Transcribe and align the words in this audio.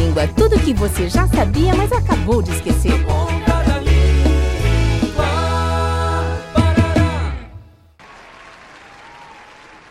Língua. 0.00 0.28
Tudo 0.28 0.60
que 0.60 0.72
você 0.72 1.08
já 1.08 1.26
sabia, 1.26 1.74
mas 1.74 1.90
acabou 1.90 2.40
de 2.40 2.52
esquecer. 2.52 2.92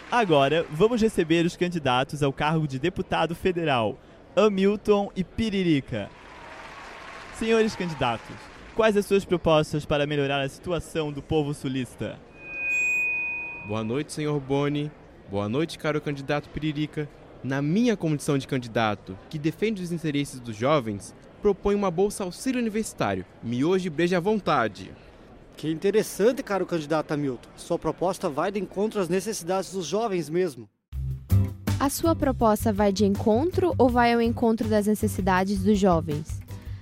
Agora, 0.09 0.66
vamos 0.71 1.02
receber 1.02 1.45
os 1.45 1.57
candidatos 1.57 2.23
ao 2.23 2.31
cargo 2.31 2.67
de 2.67 2.80
deputado 2.80 3.35
federal, 3.35 3.98
Hamilton 4.35 5.11
e 5.16 5.23
Piririca. 5.23 6.09
Senhores 7.35 7.76
candidatos, 7.76 8.35
quais 8.76 8.95
as 8.95 9.05
suas 9.05 9.26
propostas 9.26 9.85
para 9.85 10.07
melhorar 10.07 10.41
a 10.41 10.49
situação 10.49 11.12
do 11.12 11.21
povo 11.21 11.53
sulista? 11.53 12.17
Boa 13.67 13.84
noite, 13.84 14.13
senhor 14.13 14.39
Boni. 14.39 14.89
Boa 15.30 15.49
noite, 15.49 15.77
caro 15.77 16.02
candidato 16.02 16.49
Piririca. 16.49 17.07
Na 17.41 17.61
minha 17.61 17.95
condição 17.95 18.38
de 18.38 18.45
candidato, 18.45 19.17
que 19.29 19.39
defende 19.39 19.81
os 19.81 19.93
interesses 19.93 20.41
dos 20.41 20.57
jovens, 20.57 21.16
proponho 21.41 21.77
uma 21.77 21.89
bolsa 21.89 22.25
auxílio 22.25 22.59
universitário. 22.59 23.25
Miojo 23.41 23.88
e 23.88 23.89
breja 23.89 24.17
à 24.17 24.20
vontade. 24.20 24.91
Que 25.55 25.71
interessante, 25.71 26.44
caro 26.44 26.66
candidato 26.66 27.13
Hamilton. 27.13 27.49
Sua 27.55 27.80
proposta 27.80 28.30
vai 28.30 28.52
de 28.52 28.59
encontro 28.59 28.99
às 28.99 29.07
necessidades 29.07 29.71
dos 29.71 29.85
jovens 29.85 30.30
mesmo. 30.30 30.70
A 31.80 31.89
sua 31.89 32.13
proposta 32.13 32.73
vai 32.73 32.91
de 32.91 33.05
encontro 33.05 33.73
ou 33.77 33.88
vai 33.88 34.13
ao 34.13 34.21
encontro 34.21 34.67
das 34.67 34.88
necessidades 34.88 35.63
dos 35.63 35.80
jovens? 35.80 36.41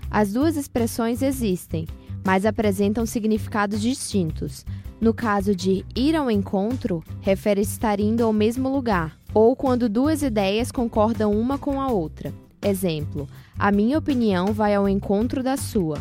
As 0.10 0.34
duas 0.34 0.58
expressões 0.58 1.22
existem, 1.22 1.86
mas 2.26 2.48
apresentam 2.48 3.06
significados 3.06 3.80
distintos. 3.80 4.66
No 5.00 5.14
caso 5.14 5.56
de 5.56 5.86
ir 5.96 6.16
ao 6.16 6.32
encontro, 6.32 7.04
refere 7.22 7.62
estar 7.62 8.00
indo 8.00 8.24
ao 8.24 8.34
mesmo 8.34 8.70
lugar, 8.70 9.17
ou 9.34 9.56
quando 9.56 9.90
duas 9.90 10.22
ideias 10.22 10.72
concordam 10.72 11.32
uma 11.32 11.58
com 11.58 11.82
a 11.82 11.88
outra. 11.88 12.34
Exemplo: 12.62 13.28
a 13.58 13.72
minha 13.72 13.98
opinião 13.98 14.54
vai 14.54 14.76
ao 14.76 14.88
encontro 14.88 15.44
da 15.44 15.58
sua 15.58 15.98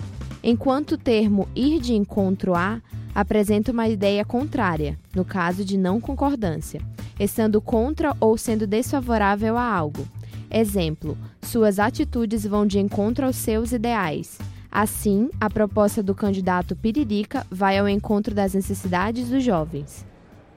enquanto 0.46 0.92
o 0.92 0.96
termo 0.96 1.48
ir 1.56 1.80
de 1.80 1.92
encontro 1.92 2.54
a 2.54 2.80
apresenta 3.12 3.72
uma 3.72 3.88
ideia 3.88 4.24
contrária, 4.24 4.96
no 5.12 5.24
caso 5.24 5.64
de 5.64 5.76
não 5.76 6.00
concordância, 6.00 6.80
estando 7.18 7.60
contra 7.60 8.16
ou 8.20 8.38
sendo 8.38 8.64
desfavorável 8.64 9.58
a 9.58 9.64
algo. 9.64 10.06
Exemplo: 10.48 11.18
suas 11.42 11.80
atitudes 11.80 12.46
vão 12.46 12.64
de 12.64 12.78
encontro 12.78 13.26
aos 13.26 13.34
seus 13.34 13.72
ideais. 13.72 14.38
Assim, 14.70 15.30
a 15.40 15.50
proposta 15.50 16.00
do 16.00 16.14
candidato 16.14 16.76
Piririca 16.76 17.44
vai 17.50 17.76
ao 17.76 17.88
encontro 17.88 18.32
das 18.32 18.54
necessidades 18.54 19.28
dos 19.28 19.42
jovens. 19.42 20.06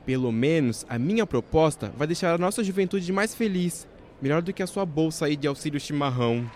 Pelo 0.10 0.32
menos 0.32 0.88
a 0.90 0.98
minha 0.98 1.24
proposta 1.24 1.94
vai 1.96 2.08
deixar 2.08 2.34
a 2.34 2.38
nossa 2.40 2.64
juventude 2.64 3.14
mais 3.14 3.36
feliz, 3.36 3.88
melhor 4.20 4.42
do 4.42 4.52
que 4.52 4.64
a 4.64 4.66
sua 4.66 4.84
bolsa 4.84 5.28
aí 5.28 5.36
de 5.36 5.48
auxílio 5.48 5.80
chimarrão. 5.80 6.50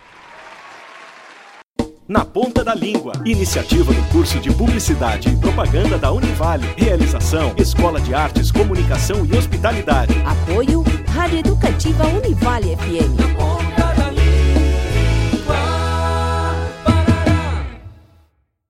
Na 2.08 2.24
Ponta 2.24 2.64
da 2.64 2.74
Língua. 2.74 3.12
Iniciativa 3.24 3.94
do 3.94 4.02
curso 4.10 4.40
de 4.40 4.52
Publicidade 4.52 5.28
e 5.28 5.36
Propaganda 5.36 5.96
da 5.96 6.10
Univale. 6.10 6.66
Realização: 6.76 7.54
Escola 7.56 8.00
de 8.00 8.12
Artes, 8.12 8.50
Comunicação 8.50 9.24
e 9.24 9.32
Hospitalidade. 9.36 10.14
Apoio 10.26 10.82
Rádio 11.06 11.38
Educativa 11.38 12.08
Univale 12.08 12.76
FM. 12.76 13.73